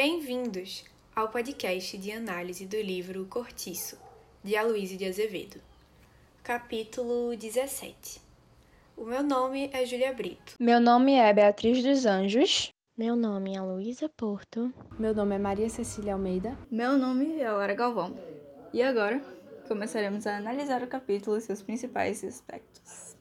[0.00, 3.98] Bem-vindos ao podcast de análise do livro Cortiço,
[4.44, 5.60] de Aloysio de Azevedo.
[6.40, 8.20] Capítulo 17.
[8.96, 10.54] O meu nome é Julia Brito.
[10.60, 12.72] Meu nome é Beatriz dos Anjos.
[12.96, 14.72] Meu nome é Luísa Porto.
[14.96, 16.56] Meu nome é Maria Cecília Almeida.
[16.70, 18.16] Meu nome é Laura Galvão.
[18.72, 19.20] E agora
[19.66, 23.16] começaremos a analisar o capítulo e seus principais aspectos.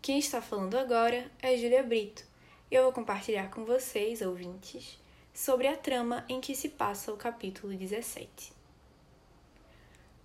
[0.00, 2.24] Quem está falando agora é Julia Brito.
[2.70, 5.01] E eu vou compartilhar com vocês, ouvintes,
[5.32, 8.52] sobre a trama em que se passa o capítulo 17.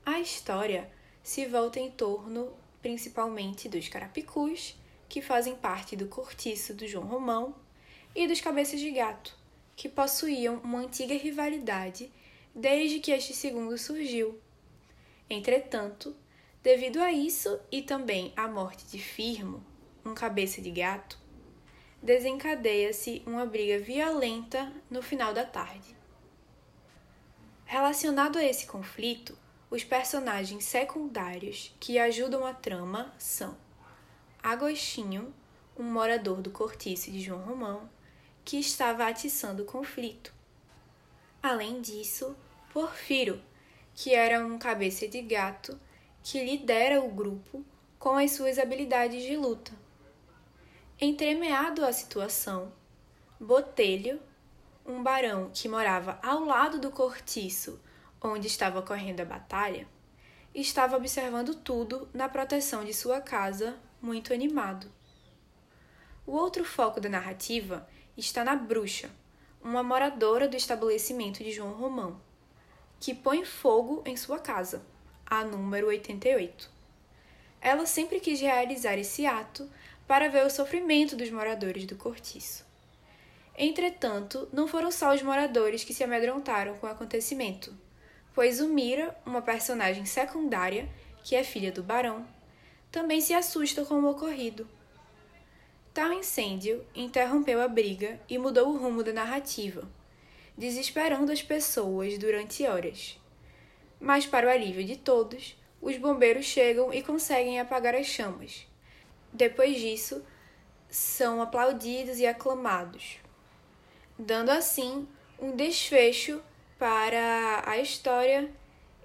[0.06, 0.92] A história
[1.24, 4.76] se volta em torno principalmente dos carapicus,
[5.10, 7.56] que fazem parte do cortiço do João Romão,
[8.16, 9.38] e dos cabeças de gato,
[9.76, 12.12] que possuíam uma antiga rivalidade
[12.54, 14.40] desde que este segundo surgiu.
[15.30, 16.16] Entretanto,
[16.64, 19.64] devido a isso e também à morte de Firmo,
[20.04, 21.20] um cabeça de gato,
[22.02, 25.96] desencadeia-se uma briga violenta no final da tarde.
[27.66, 29.38] Relacionado a esse conflito,
[29.70, 33.58] os personagens secundários que ajudam a trama são
[34.42, 35.34] Agostinho,
[35.78, 37.90] um morador do cortiço de João Romão,
[38.46, 40.34] que estava atiçando o conflito.
[41.44, 42.36] Além disso,
[42.72, 43.42] Porfiro,
[43.94, 45.78] que era um cabeça de gato
[46.24, 47.66] que lidera o grupo
[48.00, 49.74] com as suas habilidades de luta.
[51.00, 52.74] Entremeado à situação,
[53.40, 54.20] Botelho,
[54.84, 57.80] um barão que morava ao lado do cortiço
[58.20, 59.88] onde estava ocorrendo a batalha,
[60.56, 64.92] estava observando tudo na proteção de sua casa, muito animado.
[66.26, 67.88] O outro foco da narrativa
[68.18, 69.12] está na bruxa,
[69.62, 72.20] uma moradora do estabelecimento de João Romão,
[73.00, 74.82] que põe fogo em sua casa,
[75.28, 76.72] a número 88.
[77.62, 79.70] Ela sempre quis realizar esse ato
[80.08, 82.66] para ver o sofrimento dos moradores do cortiço.
[83.58, 87.76] Entretanto, não foram só os moradores que se amedrontaram com o acontecimento,
[88.34, 90.88] pois o Mira, uma personagem secundária,
[91.24, 92.26] que é filha do barão,
[92.92, 94.68] também se assusta com o ocorrido.
[95.94, 99.90] Tal incêndio interrompeu a briga e mudou o rumo da narrativa,
[100.56, 103.20] desesperando as pessoas durante horas.
[104.00, 108.68] Mas, para o alívio de todos, os bombeiros chegam e conseguem apagar as chamas.
[109.38, 110.26] Depois disso,
[110.90, 113.20] são aplaudidos e aclamados,
[114.18, 115.08] dando assim
[115.40, 116.42] um desfecho
[116.80, 118.52] para a história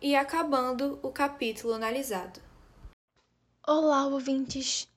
[0.01, 2.41] e acabando o capítulo analisado.
[3.69, 4.89] Olá, ouvintes!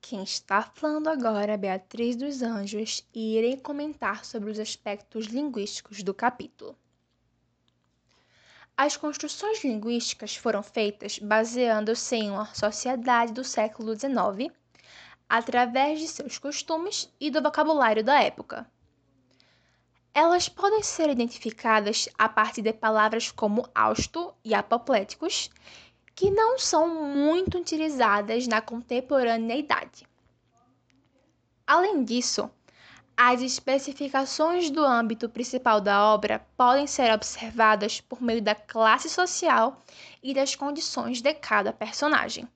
[0.00, 6.04] Quem está falando agora é Beatriz dos Anjos e irei comentar sobre os aspectos linguísticos
[6.04, 6.78] do capítulo.
[8.76, 14.54] As construções linguísticas foram feitas baseando-se em uma sociedade do século XIX,
[15.28, 18.66] através de seus costumes e do vocabulário da época.
[20.12, 25.50] Elas podem ser identificadas a partir de palavras como austo e apopléticos,
[26.14, 30.06] que não são muito utilizadas na contemporaneidade.
[31.66, 32.48] Além disso,
[33.16, 39.80] as especificações do âmbito principal da obra podem ser observadas por meio da classe social
[40.22, 42.48] e das condições de cada personagem.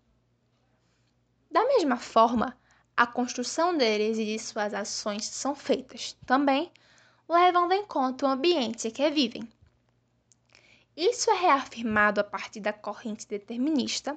[1.50, 2.56] Da mesma forma,
[2.97, 6.70] a construção deles e de suas ações são feitas também
[7.28, 9.48] levando em conta o ambiente em que vivem.
[10.97, 14.16] Isso é reafirmado a partir da corrente determinista,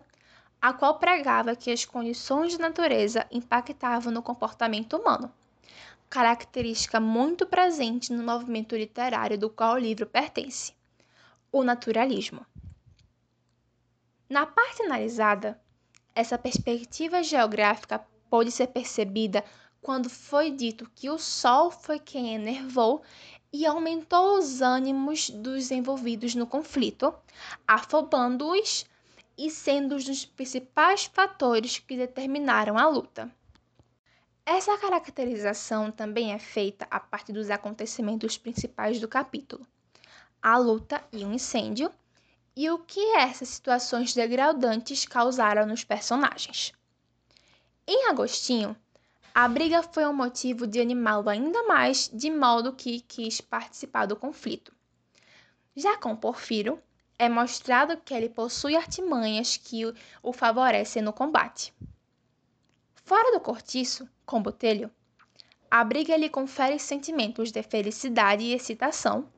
[0.60, 5.32] a qual pregava que as condições da natureza impactavam no comportamento humano,
[6.10, 10.74] característica muito presente no movimento literário do qual o livro pertence,
[11.52, 12.46] o naturalismo.
[14.28, 15.61] Na parte analisada,
[16.14, 19.44] essa perspectiva geográfica pode ser percebida
[19.82, 23.02] quando foi dito que o Sol foi quem enervou
[23.52, 27.14] e aumentou os ânimos dos envolvidos no conflito,
[27.68, 28.86] afobando-os
[29.38, 33.34] e sendo um dos principais fatores que determinaram a luta.
[34.46, 39.66] Essa caracterização também é feita a partir dos acontecimentos principais do capítulo:
[40.42, 41.92] a luta e o incêndio,
[42.56, 46.74] e o que essas situações degradantes causaram nos personagens.
[47.88, 48.76] Em Agostinho,
[49.34, 54.16] a briga foi um motivo de animá-lo ainda mais, de modo que quis participar do
[54.16, 54.74] conflito.
[55.76, 56.82] Já com Porfiro,
[57.18, 59.84] é mostrado que ele possui artimanhas que
[60.22, 61.74] o favorecem no combate.
[63.06, 64.92] Fora do cortiço, com Botelho,
[65.70, 69.30] a briga lhe confere sentimentos de felicidade e excitação,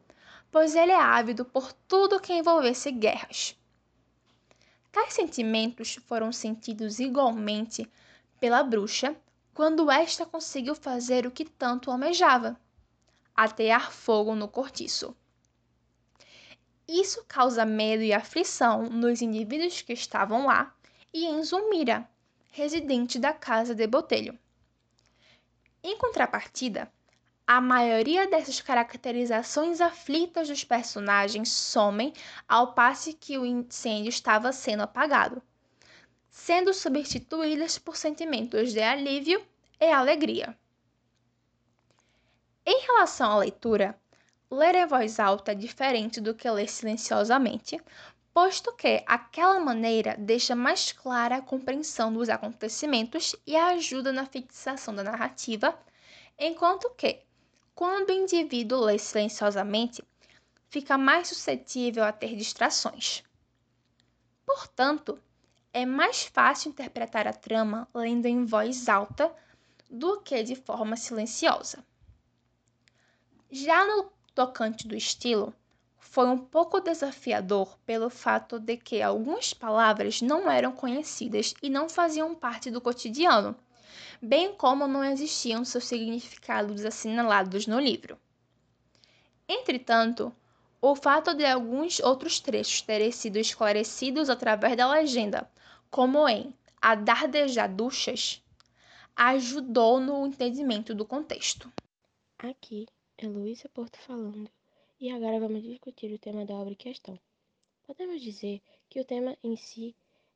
[0.54, 3.58] pois ele é ávido por tudo que envolvesse guerras.
[4.92, 7.92] Tais sentimentos foram sentidos igualmente
[8.40, 9.16] pela bruxa
[9.52, 12.56] quando esta conseguiu fazer o que tanto almejava:
[13.36, 15.18] atear fogo no cortiço.
[16.88, 20.72] Isso causa medo e aflição nos indivíduos que estavam lá
[21.12, 22.08] e em Zulmira,
[22.52, 24.38] residente da casa de Botelho.
[25.82, 26.92] Em contrapartida,
[27.46, 32.14] a maioria dessas caracterizações aflitas dos personagens somem
[32.48, 35.42] ao passo que o incêndio estava sendo apagado,
[36.30, 39.46] sendo substituídas por sentimentos de alívio
[39.80, 40.58] e alegria.
[42.66, 44.00] Em relação à leitura,
[44.50, 47.78] ler em voz alta é diferente do que ler silenciosamente,
[48.34, 54.96] posto que aquela maneira deixa mais clara a compreensão dos acontecimentos e ajuda na fixação
[54.96, 55.78] da narrativa,
[56.40, 57.22] enquanto que,
[57.76, 60.04] quando o indivíduo lê silenciosamente,
[60.70, 63.24] fica mais suscetível a ter distrações.
[64.46, 65.20] Portanto,
[65.74, 69.34] é mais fácil interpretar a trama lendo em voz alta
[69.90, 71.84] do que de forma silenciosa.
[73.52, 75.54] Já no tocante do estilo,
[75.98, 81.90] foi um pouco desafiador pelo fato de que algumas palavras não eram conhecidas e não
[81.90, 83.56] faziam parte do cotidiano,
[84.24, 88.18] bem como não existiam seus significados assinalados no livro.
[89.46, 90.34] Entretanto,
[90.82, 95.52] o fato de alguns outros trechos terem sido esclarecidos através da legenda,
[95.92, 98.42] como em A Dardejar Duchas,
[99.14, 101.70] ajudou no entendimento do contexto.
[102.40, 102.88] Aqui
[103.18, 104.50] é Luísa Porto falando,
[105.02, 107.20] e agora vamos discutir o tema da obra em questão.
[107.86, 109.94] Podemos dizer que o tema em si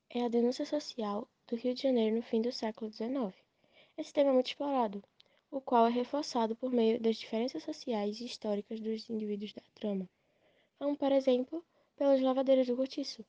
[0.09, 3.46] é a denúncia social do Rio de Janeiro no fim do século XIX.
[3.97, 5.03] Esse tema é muito explorado,
[5.49, 10.07] o qual é reforçado por meio das diferenças sociais e históricas dos indivíduos da trama,
[10.77, 11.65] como, por exemplo,
[11.95, 13.25] pelas lavadeiras do cortiço.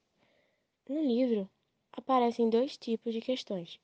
[0.87, 1.49] No livro,
[1.91, 3.81] aparecem dois tipos de questões,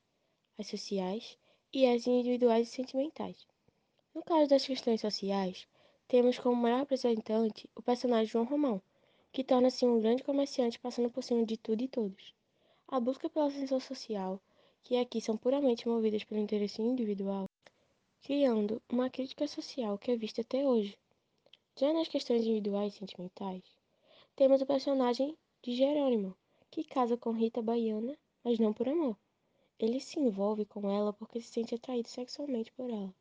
[0.58, 1.38] as sociais
[1.72, 3.46] e as individuais e sentimentais.
[4.14, 5.66] No caso das questões sociais,
[6.06, 8.82] temos como maior representante o personagem João Romão,
[9.32, 12.34] que torna-se um grande comerciante passando por cima de tudo e todos.
[12.86, 14.38] A busca pela ascensão social,
[14.84, 17.48] que aqui são puramente movidas pelo interesse individual,
[18.22, 20.96] criando uma crítica social que é vista até hoje.
[21.75, 23.64] Já nas questões individuais e sentimentais,
[24.36, 26.36] temos o personagem de Jerônimo,
[26.70, 28.14] que casa com Rita Baiana,
[28.44, 29.16] mas não por amor.
[29.78, 33.14] Ele se envolve com ela porque se sente atraído sexualmente por ela.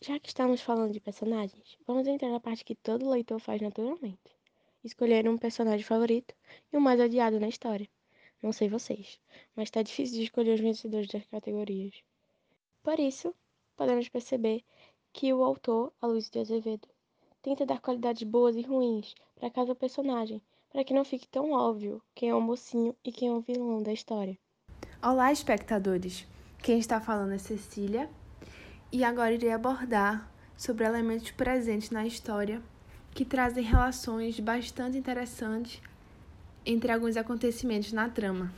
[0.00, 4.34] Já que estamos falando de personagens, vamos entrar na parte que todo leitor faz naturalmente:
[4.82, 6.34] escolher um personagem favorito
[6.72, 7.88] e o mais odiado na história.
[8.42, 9.18] Não sei vocês,
[9.56, 11.94] mas está difícil de escolher os vencedores das categorias.
[12.82, 13.34] Por isso,
[13.76, 14.64] podemos perceber
[15.12, 16.88] que o autor, Aloysio de Azevedo,
[17.42, 20.40] tenta dar qualidades boas e ruins para cada personagem,
[20.70, 23.82] para que não fique tão óbvio quem é o mocinho e quem é o vilão
[23.82, 24.38] da história.
[25.02, 26.26] Olá, espectadores!
[26.62, 28.08] Quem está falando é Cecília
[28.92, 32.62] e agora irei abordar sobre elementos presentes na história
[33.12, 35.80] que trazem relações bastante interessantes
[36.64, 38.52] entre alguns acontecimentos na trama.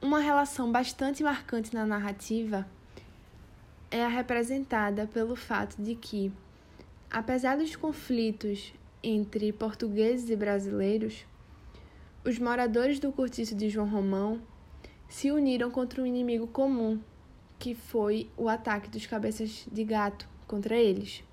[0.00, 2.66] Uma relação bastante marcante na narrativa
[3.90, 6.32] é a representada pelo fato de que,
[7.10, 11.24] apesar dos conflitos entre portugueses e brasileiros,
[12.24, 14.40] os moradores do cortiço de João Romão
[15.08, 17.00] se uniram contra um inimigo comum
[17.58, 21.24] que foi o ataque dos cabeças de gato contra eles.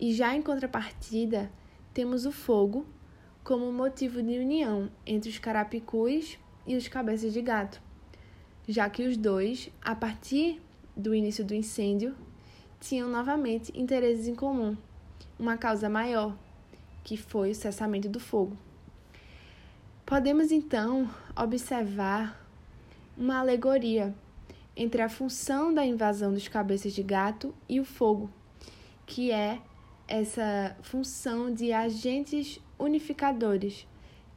[0.00, 1.50] E já em contrapartida,
[1.94, 2.84] temos o fogo
[3.44, 7.82] como motivo de união entre os carapicus e os cabeças de gato,
[8.68, 10.60] já que os dois, a partir
[10.96, 12.14] do início do incêndio,
[12.78, 14.76] tinham novamente interesses em comum,
[15.38, 16.36] uma causa maior,
[17.02, 18.56] que foi o cessamento do fogo.
[20.06, 22.40] Podemos então observar
[23.16, 24.14] uma alegoria
[24.76, 28.30] entre a função da invasão dos cabeças de gato e o fogo,
[29.04, 29.60] que é
[30.06, 33.86] essa função de agentes unificadores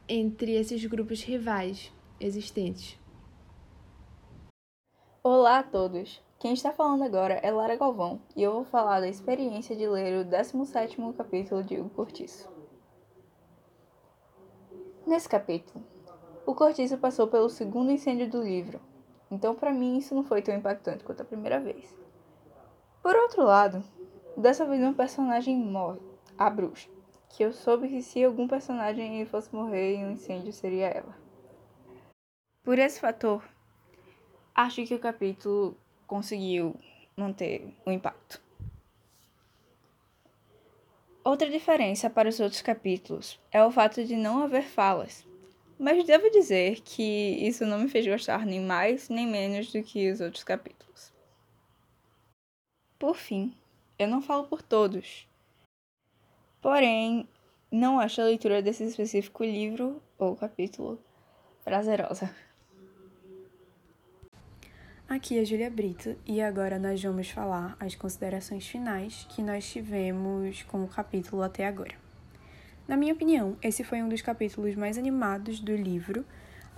[0.08, 2.96] entre esses grupos rivais existentes.
[5.20, 6.22] Olá a todos!
[6.38, 10.24] Quem está falando agora é Lara Galvão e eu vou falar da experiência de ler
[10.24, 12.48] o 17º capítulo de O Cortiço.
[15.04, 15.84] Nesse capítulo,
[16.46, 18.80] o Cortiço passou pelo segundo incêndio do livro,
[19.28, 21.92] então, para mim, isso não foi tão impactante quanto a primeira vez.
[23.02, 23.82] Por outro lado,
[24.36, 25.98] dessa vez um personagem morre,
[26.38, 26.88] a bruxa,
[27.36, 31.14] que eu soube que se algum personagem fosse morrer em um incêndio seria ela.
[32.64, 33.44] Por esse fator,
[34.54, 35.76] acho que o capítulo
[36.06, 36.74] conseguiu
[37.14, 38.40] manter o impacto.
[41.22, 45.26] Outra diferença para os outros capítulos é o fato de não haver falas,
[45.78, 47.02] mas devo dizer que
[47.46, 51.12] isso não me fez gostar nem mais nem menos do que os outros capítulos.
[52.98, 53.54] Por fim,
[53.98, 55.28] eu não falo por todos,
[56.66, 57.28] Porém,
[57.70, 60.98] não acho a leitura desse específico livro ou capítulo
[61.64, 62.28] prazerosa.
[65.08, 70.64] Aqui é Julia Brito e agora nós vamos falar as considerações finais que nós tivemos
[70.64, 71.94] com o capítulo até agora.
[72.88, 76.26] Na minha opinião, esse foi um dos capítulos mais animados do livro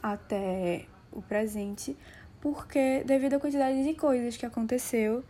[0.03, 1.97] até o presente,
[2.43, 5.25] porque devido à quantidade de coisas que aconteceu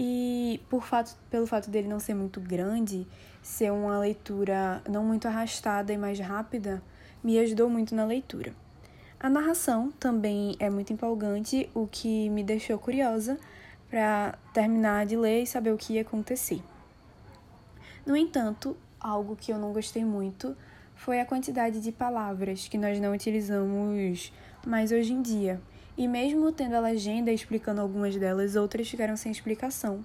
[0.00, 3.04] e por fato, pelo fato dele não ser muito grande,
[3.42, 6.80] ser uma leitura não muito arrastada e mais rápida,
[7.22, 8.54] me ajudou muito na leitura.
[9.18, 13.40] A narração também é muito empolgante, o que me deixou curiosa
[13.90, 16.62] para terminar de ler e saber o que ia acontecer.
[18.06, 20.56] No entanto, algo que eu não gostei muito
[20.94, 24.32] foi a quantidade de palavras que nós não utilizamos
[24.64, 25.60] mais hoje em dia.
[25.98, 30.04] E mesmo tendo a legenda explicando algumas delas, outras ficaram sem explicação.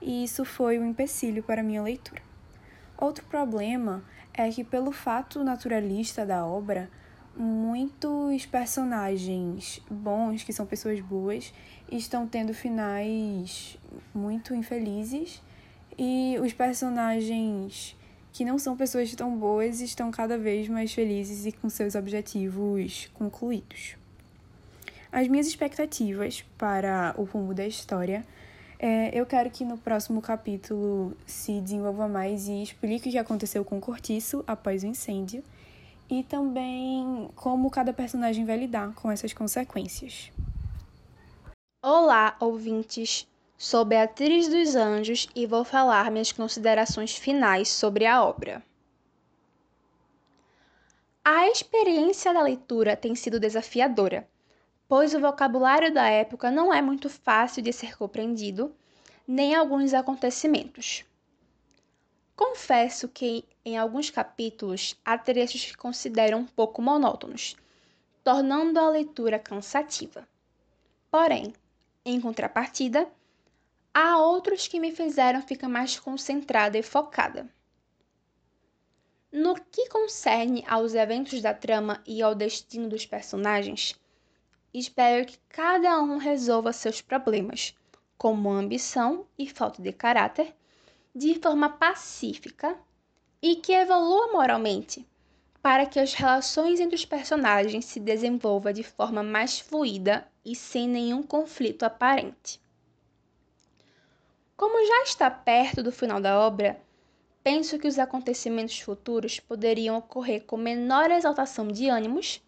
[0.00, 2.22] E isso foi um empecilho para minha leitura.
[2.96, 6.88] Outro problema é que, pelo fato naturalista da obra,
[7.36, 11.52] muitos personagens bons, que são pessoas boas,
[11.90, 13.76] estão tendo finais
[14.14, 15.42] muito infelizes,
[15.98, 17.96] e os personagens
[18.32, 23.10] que não são pessoas tão boas estão cada vez mais felizes e com seus objetivos
[23.12, 24.01] concluídos.
[25.12, 28.24] As minhas expectativas para o rumo da história
[28.78, 33.62] é, eu quero que no próximo capítulo se desenvolva mais e explique o que aconteceu
[33.62, 35.44] com o Cortiço após o incêndio
[36.08, 40.32] e também como cada personagem vai lidar com essas consequências.
[41.84, 43.28] Olá, ouvintes!
[43.58, 48.62] Sou Beatriz dos Anjos e vou falar minhas considerações finais sobre a obra.
[51.22, 54.26] A experiência da leitura tem sido desafiadora
[54.92, 58.76] pois o vocabulário da época não é muito fácil de ser compreendido,
[59.26, 61.02] nem alguns acontecimentos.
[62.36, 67.56] Confesso que em alguns capítulos há trechos que considero um pouco monótonos,
[68.22, 70.28] tornando a leitura cansativa.
[71.10, 71.54] Porém,
[72.04, 73.08] em contrapartida,
[73.94, 77.48] há outros que me fizeram ficar mais concentrada e focada.
[79.32, 83.98] No que concerne aos eventos da trama e ao destino dos personagens,
[84.74, 87.74] Espero que cada um resolva seus problemas,
[88.16, 90.54] como ambição e falta de caráter,
[91.14, 92.78] de forma pacífica
[93.42, 95.06] e que evolua moralmente,
[95.60, 100.88] para que as relações entre os personagens se desenvolvam de forma mais fluida e sem
[100.88, 102.58] nenhum conflito aparente.
[104.56, 106.80] Como já está perto do final da obra,
[107.44, 112.40] penso que os acontecimentos futuros poderiam ocorrer com menor exaltação de ânimos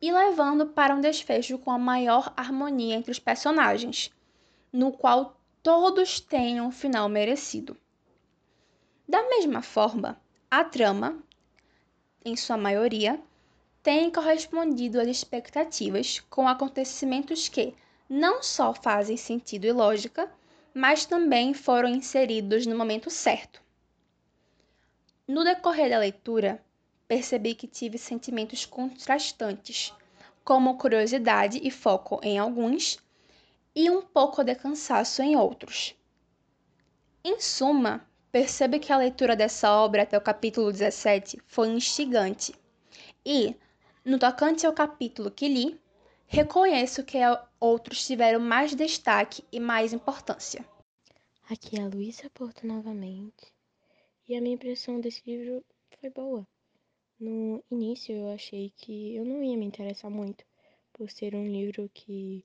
[0.00, 4.10] e levando para um desfecho com a maior harmonia entre os personagens,
[4.72, 7.76] no qual todos tenham um final merecido.
[9.08, 11.22] Da mesma forma, a trama,
[12.24, 13.20] em sua maioria,
[13.82, 17.72] tem correspondido às expectativas com acontecimentos que
[18.08, 20.30] não só fazem sentido e lógica,
[20.74, 23.62] mas também foram inseridos no momento certo.
[25.26, 26.62] No decorrer da leitura,
[27.08, 29.92] percebi que tive sentimentos contrastantes,
[30.44, 32.98] como curiosidade e foco em alguns,
[33.74, 35.94] e um pouco de cansaço em outros.
[37.24, 42.54] Em suma, percebo que a leitura dessa obra até o capítulo 17 foi instigante,
[43.24, 43.54] e,
[44.04, 45.80] no tocante ao capítulo que li,
[46.26, 47.18] reconheço que
[47.60, 50.64] outros tiveram mais destaque e mais importância.
[51.48, 53.52] Aqui é a Luísa Porto novamente,
[54.28, 55.64] e a minha impressão desse livro
[56.00, 56.46] foi boa.
[57.18, 60.44] No início eu achei que eu não ia me interessar muito
[60.92, 62.44] por ser um livro que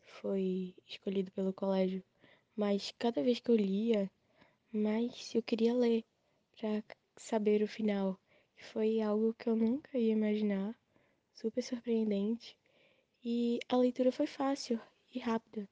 [0.00, 2.04] foi escolhido pelo colégio,
[2.54, 4.08] mas cada vez que eu lia,
[4.72, 6.04] mais eu queria ler
[6.56, 6.84] para
[7.16, 8.16] saber o final.
[8.70, 10.72] Foi algo que eu nunca ia imaginar,
[11.34, 12.56] super surpreendente,
[13.24, 14.80] e a leitura foi fácil
[15.12, 15.68] e rápida,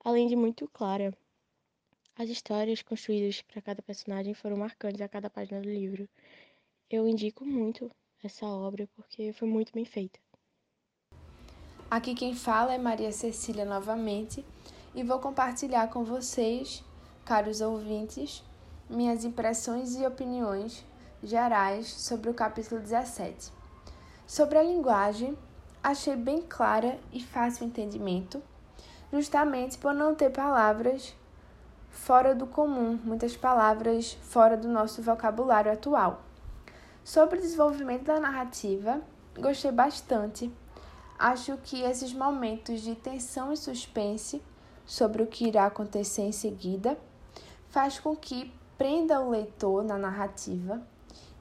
[0.00, 1.16] além de muito clara.
[2.14, 6.06] As histórias construídas para cada personagem foram marcantes a cada página do livro
[6.88, 7.90] eu indico muito
[8.22, 10.18] essa obra porque foi muito bem feita.
[11.90, 14.44] Aqui quem fala é Maria Cecília novamente
[14.94, 16.84] e vou compartilhar com vocês,
[17.24, 18.42] caros ouvintes,
[18.88, 20.84] minhas impressões e opiniões
[21.22, 23.52] gerais sobre o capítulo 17.
[24.26, 25.36] Sobre a linguagem,
[25.82, 28.42] achei bem clara e fácil entendimento,
[29.12, 31.14] justamente por não ter palavras
[31.90, 36.22] fora do comum, muitas palavras fora do nosso vocabulário atual.
[37.06, 39.00] Sobre o desenvolvimento da narrativa,
[39.38, 40.52] gostei bastante.
[41.16, 44.42] Acho que esses momentos de tensão e suspense
[44.84, 46.98] sobre o que irá acontecer em seguida
[47.68, 50.82] faz com que prenda o leitor na narrativa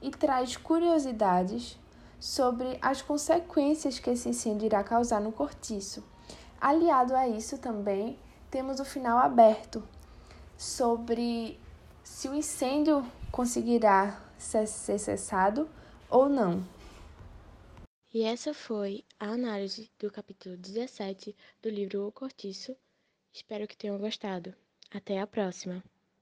[0.03, 1.79] e traz curiosidades
[2.19, 6.03] sobre as consequências que esse incêndio irá causar no cortiço.
[6.61, 8.19] Aliado a isso também
[8.51, 9.81] temos o final aberto
[10.55, 11.59] sobre
[12.03, 15.69] se o incêndio conseguirá ser cessado
[16.09, 16.63] ou não.
[18.13, 22.75] E essa foi a análise do capítulo 17 do livro O Cortiço.
[23.33, 24.55] Espero que tenham gostado.
[24.89, 25.83] Até a próxima!